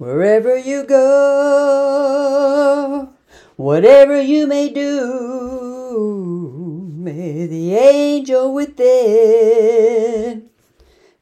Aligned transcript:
Wherever 0.00 0.56
you 0.56 0.82
go, 0.84 1.92
whatever 3.56 4.18
you 4.18 4.46
may 4.46 4.70
do, 4.70 6.00
may 6.96 7.44
the 7.44 7.74
angel 7.74 8.54
within 8.54 10.48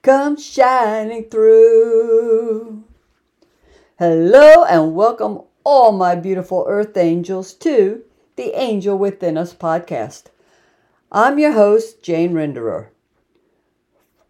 come 0.03 0.37
shining 0.37 1.25
through. 1.25 2.85
Hello 3.99 4.63
and 4.63 4.95
welcome 4.95 5.41
all 5.65 5.91
my 5.91 6.15
beautiful 6.15 6.65
earth 6.69 6.97
angels 6.97 7.55
to 7.55 8.05
the 8.37 8.57
Angel 8.57 8.97
Within 8.97 9.37
Us 9.37 9.53
podcast. 9.55 10.27
I'm 11.11 11.41
your 11.41 11.51
host, 11.51 12.01
Jane 12.05 12.33
Renderer. 12.33 12.91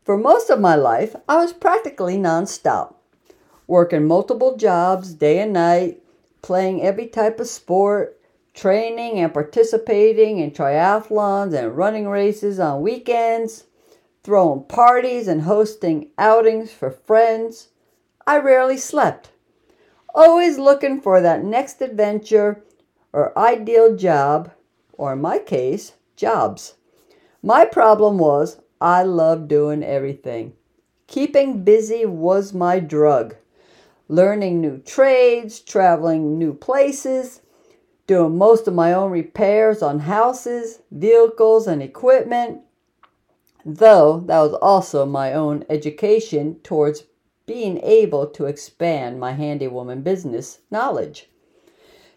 For 0.05 0.17
most 0.17 0.49
of 0.49 0.59
my 0.59 0.75
life, 0.75 1.15
I 1.29 1.37
was 1.37 1.53
practically 1.53 2.17
nonstop, 2.17 2.95
working 3.69 4.07
multiple 4.07 4.57
jobs 4.57 5.13
day 5.13 5.39
and 5.39 5.53
night, 5.53 6.03
playing 6.43 6.83
every 6.83 7.07
type 7.07 7.39
of 7.39 7.47
sport, 7.47 8.19
training 8.55 9.21
and 9.21 9.33
participating 9.33 10.39
in 10.39 10.51
triathlons 10.51 11.55
and 11.55 11.77
running 11.77 12.09
races 12.09 12.59
on 12.59 12.81
weekends, 12.81 13.65
throwing 14.25 14.65
parties 14.65 15.29
and 15.29 15.43
hosting 15.43 16.09
outings 16.19 16.73
for 16.73 16.91
friends. 16.91 17.69
I 18.27 18.39
rarely 18.39 18.79
slept, 18.79 19.31
always 20.15 20.59
looking 20.59 21.01
for 21.01 21.21
that 21.21 21.45
next 21.45 21.81
adventure 21.83 22.65
or 23.13 23.39
ideal 23.39 23.97
job, 23.97 24.51
or 24.95 25.13
in 25.13 25.21
my 25.21 25.39
case, 25.39 25.93
jobs. 26.17 26.75
My 27.43 27.65
problem 27.65 28.19
was 28.19 28.61
I 28.81 29.03
loved 29.03 29.49
doing 29.49 29.83
everything. 29.85 30.55
Keeping 31.07 31.65
busy 31.65 32.05
was 32.05 32.53
my 32.53 32.81
drug. 32.81 33.37
Learning 34.09 34.61
new 34.61 34.79
trades, 34.79 35.61
traveling 35.61 36.39
new 36.39 36.55
places, 36.55 37.43
doing 38.07 38.39
most 38.39 38.67
of 38.67 38.75
my 38.75 38.93
own 38.93 39.11
repairs 39.11 39.83
on 39.83 40.01
houses, 40.01 40.81
vehicles, 40.91 41.67
and 41.67 41.83
equipment. 41.83 42.63
Though 43.67 44.21
that 44.21 44.41
was 44.41 44.55
also 44.55 45.05
my 45.05 45.35
own 45.35 45.65
education 45.69 46.59
towards 46.63 47.05
being 47.45 47.79
able 47.83 48.27
to 48.29 48.47
expand 48.47 49.21
my 49.21 49.35
handywoman 49.35 50.03
business 50.03 50.61
knowledge. 50.71 51.29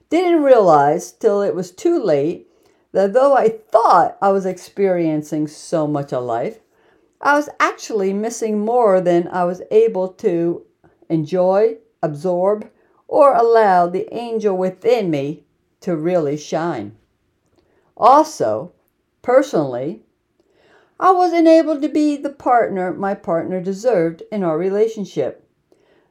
Didn't 0.10 0.44
realize 0.44 1.12
till 1.12 1.42
it 1.42 1.56
was 1.56 1.72
too 1.72 2.02
late 2.02 2.48
that 2.94 3.14
though 3.14 3.36
I 3.36 3.50
thought 3.50 4.18
I 4.22 4.32
was 4.32 4.46
experiencing 4.46 5.48
so 5.48 5.88
much 5.88 6.14
of 6.14 6.24
life, 6.24 6.60
I 7.20 7.36
was 7.36 7.50
actually 7.60 8.14
missing 8.14 8.60
more 8.60 9.00
than 9.02 9.28
I 9.28 9.44
was 9.46 9.62
able 9.72 10.10
to 10.10 10.66
enjoy, 11.12 11.78
absorb, 12.02 12.70
or 13.08 13.36
allow 13.36 13.88
the 13.88 14.12
angel 14.14 14.58
within 14.58 15.12
me 15.12 15.44
to 15.82 15.96
really 15.96 16.38
shine. 16.38 16.96
Also, 17.98 18.72
personally, 19.22 20.02
I 21.00 21.12
was 21.12 21.34
enabled 21.34 21.82
to 21.82 21.90
be 21.90 22.16
the 22.16 22.30
partner 22.30 22.94
my 22.94 23.14
partner 23.14 23.60
deserved 23.60 24.24
in 24.32 24.44
our 24.44 24.58
relationship. 24.58 25.48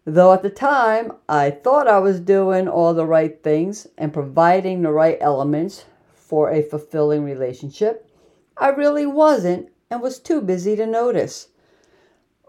Though 0.04 0.32
at 0.32 0.42
the 0.42 0.50
time 0.50 1.12
I 1.28 1.50
thought 1.50 1.86
I 1.86 1.98
was 2.00 2.20
doing 2.20 2.68
all 2.68 2.94
the 2.94 3.06
right 3.06 3.42
things 3.42 3.86
and 3.96 4.12
providing 4.12 4.82
the 4.82 4.92
right 4.92 5.18
elements 5.20 5.84
for 6.12 6.50
a 6.50 6.62
fulfilling 6.62 7.22
relationship, 7.22 8.08
I 8.56 8.70
really 8.70 9.06
wasn't 9.06 9.70
and 9.90 10.00
was 10.02 10.18
too 10.18 10.40
busy 10.40 10.76
to 10.76 10.86
notice. 10.86 11.48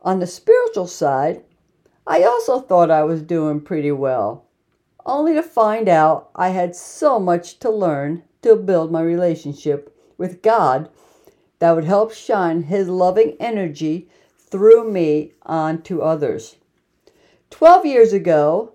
On 0.04 0.20
the 0.20 0.28
spiritual 0.28 0.88
side, 0.88 1.44
I 2.12 2.24
also 2.24 2.60
thought 2.60 2.92
I 2.92 3.06
was 3.06 3.22
doing 3.22 3.62
pretty 3.62 3.94
well, 3.94 4.44
only 5.06 5.34
to 5.34 5.42
find 5.42 5.88
out 5.88 6.30
I 6.36 6.50
had 6.50 6.76
so 6.76 7.22
much 7.22 7.58
to 7.60 7.70
learn 7.70 8.24
to 8.42 8.58
build 8.58 8.92
my 8.92 9.02
relationship 9.02 9.98
with 10.18 10.42
God 10.42 10.90
that 11.60 11.72
would 11.72 11.86
help 11.86 12.12
shine 12.12 12.64
His 12.64 12.90
loving 12.90 13.38
energy 13.40 14.10
through 14.38 14.92
me 14.92 15.32
onto 15.44 16.02
others. 16.02 16.58
Twelve 17.50 17.86
years 17.86 18.12
ago, 18.12 18.74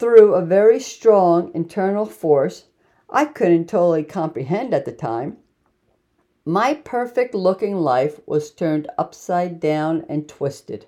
through 0.00 0.34
a 0.34 0.44
very 0.44 0.80
strong 0.80 1.52
internal 1.54 2.06
force, 2.06 2.64
I 3.08 3.26
couldn't 3.26 3.68
totally 3.68 4.02
comprehend 4.02 4.74
at 4.74 4.84
the 4.84 4.90
time. 4.90 5.36
My 6.44 6.74
perfect 6.74 7.36
looking 7.36 7.76
life 7.76 8.18
was 8.26 8.50
turned 8.50 8.90
upside 8.98 9.60
down 9.60 10.04
and 10.08 10.28
twisted, 10.28 10.86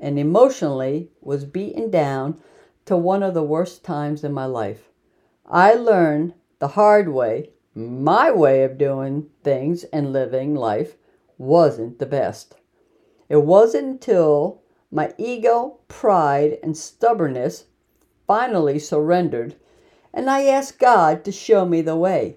and 0.00 0.18
emotionally 0.18 1.10
was 1.20 1.44
beaten 1.44 1.90
down 1.90 2.40
to 2.86 2.96
one 2.96 3.22
of 3.22 3.34
the 3.34 3.42
worst 3.42 3.84
times 3.84 4.24
in 4.24 4.32
my 4.32 4.46
life. 4.46 4.90
I 5.46 5.74
learned 5.74 6.34
the 6.58 6.68
hard 6.68 7.08
way, 7.10 7.50
my 7.74 8.30
way 8.30 8.64
of 8.64 8.78
doing 8.78 9.28
things 9.44 9.84
and 9.84 10.12
living 10.12 10.54
life 10.54 10.96
wasn't 11.38 11.98
the 11.98 12.06
best. 12.06 12.54
It 13.28 13.44
wasn't 13.44 13.86
until 13.86 14.62
my 14.90 15.14
ego, 15.18 15.78
pride, 15.86 16.58
and 16.62 16.76
stubbornness 16.76 17.66
finally 18.26 18.78
surrendered 18.78 19.54
and 20.12 20.28
I 20.28 20.46
asked 20.46 20.78
God 20.78 21.24
to 21.24 21.32
show 21.32 21.64
me 21.64 21.82
the 21.82 21.96
way. 21.96 22.36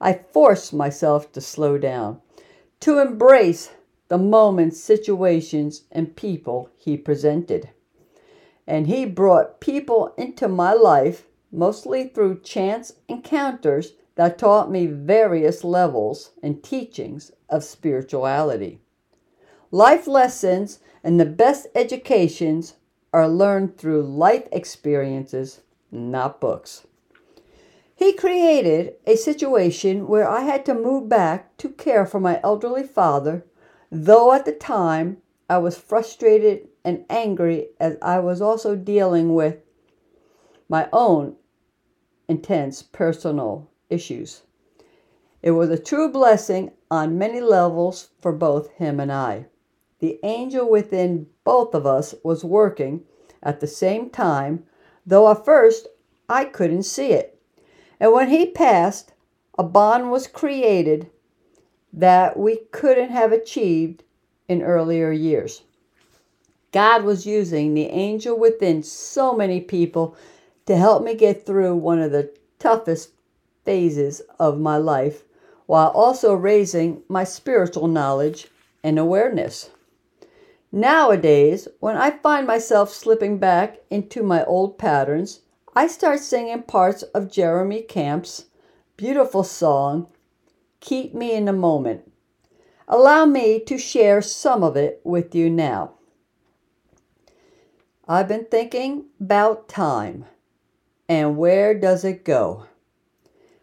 I 0.00 0.14
forced 0.14 0.72
myself 0.72 1.30
to 1.32 1.40
slow 1.40 1.78
down, 1.78 2.20
to 2.80 2.98
embrace 2.98 3.70
the 4.10 4.18
moments, 4.18 4.78
situations, 4.78 5.84
and 5.92 6.16
people 6.16 6.68
He 6.76 6.96
presented. 6.96 7.70
And 8.66 8.88
He 8.88 9.06
brought 9.06 9.60
people 9.60 10.12
into 10.18 10.48
my 10.48 10.72
life, 10.72 11.28
mostly 11.52 12.08
through 12.08 12.40
chance 12.40 12.92
encounters 13.08 13.92
that 14.16 14.36
taught 14.36 14.68
me 14.68 14.86
various 14.86 15.62
levels 15.62 16.32
and 16.42 16.60
teachings 16.62 17.30
of 17.48 17.62
spirituality. 17.62 18.80
Life 19.70 20.08
lessons 20.08 20.80
and 21.04 21.20
the 21.20 21.24
best 21.24 21.68
educations 21.76 22.74
are 23.12 23.28
learned 23.28 23.78
through 23.78 24.02
life 24.02 24.48
experiences 24.50 25.60
not 25.92 26.40
books. 26.40 26.84
He 27.94 28.12
created 28.12 28.96
a 29.06 29.14
situation 29.14 30.08
where 30.08 30.28
I 30.28 30.40
had 30.40 30.64
to 30.66 30.74
move 30.74 31.08
back 31.08 31.56
to 31.58 31.68
care 31.68 32.06
for 32.06 32.18
my 32.18 32.40
elderly 32.42 32.82
father, 32.82 33.44
though 33.90 34.32
at 34.32 34.44
the 34.44 34.52
time 34.52 35.18
I 35.48 35.58
was 35.58 35.76
frustrated 35.76 36.68
and 36.84 37.04
angry 37.10 37.70
as 37.80 37.96
I 38.00 38.20
was 38.20 38.40
also 38.40 38.76
dealing 38.76 39.34
with 39.34 39.58
my 40.68 40.88
own 40.92 41.36
intense 42.28 42.82
personal 42.82 43.68
issues. 43.88 44.42
It 45.42 45.50
was 45.52 45.70
a 45.70 45.78
true 45.78 46.10
blessing 46.10 46.70
on 46.90 47.18
many 47.18 47.40
levels 47.40 48.10
for 48.20 48.32
both 48.32 48.70
him 48.72 49.00
and 49.00 49.10
I. 49.10 49.46
The 49.98 50.20
angel 50.22 50.70
within 50.70 51.26
both 51.44 51.74
of 51.74 51.86
us 51.86 52.14
was 52.22 52.44
working 52.44 53.04
at 53.42 53.60
the 53.60 53.66
same 53.66 54.10
time 54.10 54.64
though 55.04 55.30
at 55.30 55.44
first 55.44 55.88
I 56.28 56.44
couldn't 56.44 56.84
see 56.84 57.12
it. 57.12 57.40
And 57.98 58.12
when 58.12 58.28
he 58.28 58.46
passed, 58.46 59.12
a 59.58 59.64
bond 59.64 60.10
was 60.10 60.28
created 60.28 61.10
that 61.92 62.38
we 62.38 62.60
couldn't 62.70 63.10
have 63.10 63.32
achieved 63.32 64.02
in 64.48 64.62
earlier 64.62 65.10
years. 65.10 65.62
God 66.72 67.04
was 67.04 67.26
using 67.26 67.74
the 67.74 67.86
angel 67.86 68.38
within 68.38 68.82
so 68.82 69.34
many 69.34 69.60
people 69.60 70.16
to 70.66 70.76
help 70.76 71.02
me 71.02 71.14
get 71.14 71.44
through 71.44 71.74
one 71.76 72.00
of 72.00 72.12
the 72.12 72.32
toughest 72.58 73.10
phases 73.64 74.22
of 74.38 74.60
my 74.60 74.76
life 74.76 75.24
while 75.66 75.88
also 75.88 76.34
raising 76.34 77.02
my 77.08 77.24
spiritual 77.24 77.88
knowledge 77.88 78.48
and 78.82 78.98
awareness. 78.98 79.70
Nowadays, 80.72 81.66
when 81.80 81.96
I 81.96 82.10
find 82.10 82.46
myself 82.46 82.92
slipping 82.92 83.38
back 83.38 83.78
into 83.90 84.22
my 84.22 84.44
old 84.44 84.78
patterns, 84.78 85.40
I 85.74 85.86
start 85.86 86.20
singing 86.20 86.62
parts 86.62 87.02
of 87.02 87.30
Jeremy 87.30 87.82
Camp's 87.82 88.46
beautiful 88.96 89.42
song, 89.42 90.08
Keep 90.80 91.14
Me 91.14 91.32
in 91.32 91.44
the 91.44 91.52
Moment. 91.52 92.10
Allow 92.88 93.26
me 93.26 93.60
to 93.60 93.78
share 93.78 94.20
some 94.22 94.64
of 94.64 94.76
it 94.76 95.00
with 95.04 95.34
you 95.34 95.48
now. 95.48 95.92
I've 98.08 98.26
been 98.26 98.46
thinking 98.46 99.04
about 99.20 99.68
time 99.68 100.24
and 101.08 101.36
where 101.36 101.74
does 101.74 102.04
it 102.04 102.24
go? 102.24 102.64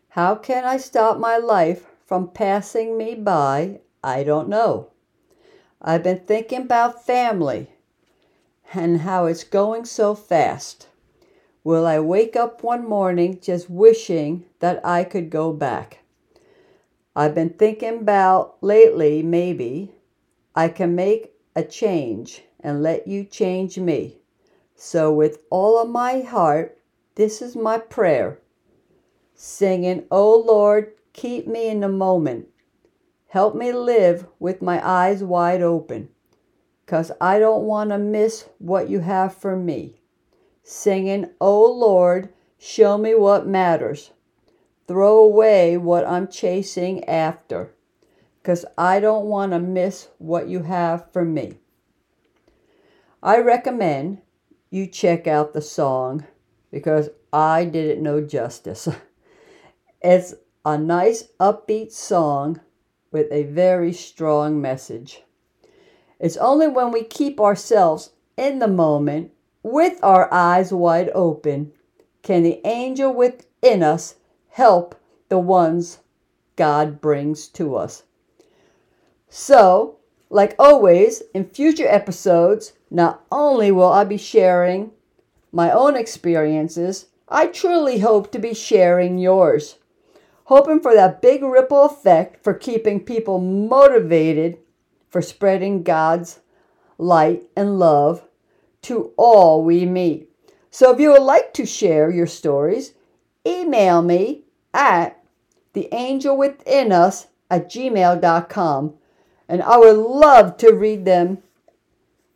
How 0.10 0.36
can 0.36 0.64
I 0.64 0.78
stop 0.78 1.18
my 1.18 1.38
life 1.38 1.86
from 2.06 2.30
passing 2.30 2.98
me 2.98 3.16
by? 3.16 3.82
I 4.04 4.24
don't 4.24 4.48
know. 4.48 4.92
I've 5.82 6.04
been 6.04 6.20
thinking 6.20 6.62
about 6.64 7.06
family 7.06 7.72
and 8.74 9.02
how 9.02 9.26
it's 9.26 9.44
going 9.44 9.86
so 9.86 10.14
fast. 10.14 10.88
Will 11.64 11.86
I 11.86 12.00
wake 12.00 12.36
up 12.36 12.64
one 12.64 12.88
morning 12.88 13.40
just 13.42 13.70
wishing 13.70 14.46
that 14.60 14.86
I 14.86 15.04
could 15.04 15.30
go 15.30 15.52
back? 15.52 16.00
I've 17.18 17.34
been 17.34 17.50
thinking 17.50 17.98
about 18.02 18.58
lately, 18.62 19.24
maybe 19.24 19.92
I 20.56 20.68
can 20.68 20.94
make 20.94 21.34
a 21.56 21.64
change 21.64 22.44
and 22.60 22.84
let 22.84 23.08
you 23.08 23.24
change 23.24 23.80
me 23.80 24.18
So, 24.76 25.12
with 25.12 25.40
all 25.50 25.82
of 25.82 25.90
my 25.90 26.20
heart, 26.20 26.78
this 27.16 27.42
is 27.42 27.56
my 27.56 27.80
prayer. 27.80 28.40
Singing, 29.34 30.06
Oh 30.12 30.38
Lord, 30.38 30.94
keep 31.14 31.48
me 31.48 31.70
in 31.70 31.80
the 31.80 31.90
moment. 31.90 32.50
Help 33.30 33.56
me 33.56 33.74
live 33.74 34.28
with 34.38 34.62
my 34.62 34.80
eyes 34.88 35.24
wide 35.24 35.64
open, 35.64 36.10
because 36.86 37.12
I 37.20 37.40
don't 37.40 37.64
want 37.64 37.90
to 37.90 37.98
miss 37.98 38.48
what 38.60 38.92
you 38.92 39.00
have 39.00 39.34
for 39.34 39.56
me. 39.56 40.02
Singing, 40.62 41.32
Oh 41.42 41.66
Lord, 41.66 42.30
show 42.60 42.96
me 42.96 43.16
what 43.16 43.48
matters. 43.48 44.12
Throw 44.88 45.18
away 45.20 45.78
what 45.78 46.08
I'm 46.08 46.28
chasing 46.28 47.04
after, 47.06 47.74
because 48.42 48.66
I 48.78 49.00
don't 49.00 49.26
want 49.26 49.52
to 49.52 49.60
miss 49.60 50.08
what 50.18 50.48
you 50.48 50.64
have 50.64 51.12
for 51.12 51.26
me. 51.26 51.60
I 53.22 53.40
recommend 53.40 54.22
you 54.70 54.88
check 54.88 55.28
out 55.28 55.54
the 55.54 55.62
song 55.62 56.26
because 56.72 57.10
I 57.34 57.66
did 57.66 57.90
it 57.90 58.02
no 58.02 58.22
justice. 58.22 58.88
It's 60.00 60.36
a 60.64 60.78
nice 60.78 61.30
upbeat 61.40 61.92
song 61.92 62.62
with 63.12 63.32
a 63.32 63.44
very 63.44 63.92
strong 63.92 64.62
message. 64.62 65.24
It's 66.20 66.38
only 66.38 66.68
when 66.68 66.92
we 66.92 67.04
keep 67.04 67.42
ourselves 67.42 68.12
in 68.38 68.60
the 68.60 68.68
moment 68.68 69.32
with 69.64 70.00
our 70.04 70.32
eyes 70.32 70.72
wide 70.72 71.10
open 71.16 71.74
can 72.22 72.44
the 72.44 72.62
angel 72.66 73.12
within 73.14 73.82
us 73.82 74.16
help 74.58 74.96
the 75.30 75.38
ones 75.38 76.00
God 76.56 77.00
brings 77.00 77.48
to 77.50 77.76
us. 77.76 78.02
So, 79.30 79.98
like 80.32 80.56
always, 80.58 81.22
in 81.36 81.46
future 81.46 81.88
episodes, 81.88 82.74
not 82.90 83.24
only 83.32 83.72
will 83.72 83.92
I 83.92 84.04
be 84.04 84.18
sharing 84.18 84.90
my 85.52 85.70
own 85.70 85.96
experiences, 85.96 87.06
I 87.30 87.46
truly 87.46 88.00
hope 88.00 88.32
to 88.32 88.40
be 88.40 88.56
sharing 88.56 89.20
yours. 89.20 89.78
Hoping 90.46 90.80
for 90.80 90.96
that 90.96 91.22
big 91.22 91.44
ripple 91.44 91.84
effect 91.84 92.44
for 92.44 92.56
keeping 92.56 93.00
people 93.00 93.40
motivated 93.40 94.58
for 95.08 95.22
spreading 95.22 95.84
God's 95.84 96.40
light 96.98 97.44
and 97.56 97.78
love 97.78 98.24
to 98.82 99.12
all 99.18 99.64
we 99.64 99.86
meet. 99.86 100.32
So 100.72 100.92
if 100.92 101.00
you 101.00 101.12
would 101.12 101.22
like 101.22 101.54
to 101.54 101.66
share 101.68 102.10
your 102.10 102.26
stories, 102.26 102.94
email 103.46 104.02
me 104.02 104.46
at 104.78 105.22
theangelwithinus 105.74 107.28
at 107.50 107.70
gmail.com 107.70 108.94
and 109.50 109.64
I 109.64 109.78
would 109.78 109.98
love 109.98 110.58
to 110.58 110.72
read 110.72 111.06
them 111.06 111.40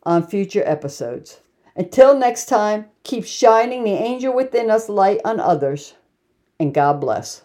on 0.02 0.26
future 0.26 0.62
episodes. 0.66 1.40
Until 1.76 2.18
next 2.18 2.46
time, 2.46 2.86
keep 3.02 3.24
shining 3.24 3.84
the 3.84 3.92
angel 3.92 4.34
within 4.34 4.70
us 4.70 4.88
light 4.88 5.20
on 5.24 5.40
others, 5.40 5.94
and 6.58 6.74
God 6.74 7.00
bless. 7.00 7.42